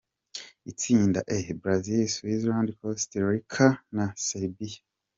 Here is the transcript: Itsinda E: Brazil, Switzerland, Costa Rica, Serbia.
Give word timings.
Itsinda 0.71 1.19
E: 1.35 1.37
Brazil, 1.63 2.01
Switzerland, 2.15 2.69
Costa 2.79 3.19
Rica, 3.29 3.67
Serbia. 4.29 4.77